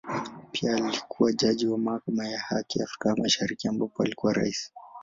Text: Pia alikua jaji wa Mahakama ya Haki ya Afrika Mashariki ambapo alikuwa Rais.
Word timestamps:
Pia 0.51 0.75
alikua 0.75 1.33
jaji 1.33 1.67
wa 1.67 1.77
Mahakama 1.77 2.27
ya 2.27 2.39
Haki 2.39 2.79
ya 2.79 2.85
Afrika 2.85 3.15
Mashariki 3.15 3.67
ambapo 3.67 4.03
alikuwa 4.03 4.33
Rais. 4.33 4.71